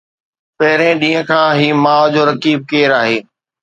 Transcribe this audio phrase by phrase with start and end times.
[0.57, 3.17] پهرين ڏينهن کان هي ماءُ جو رقيب ڪير آهي؟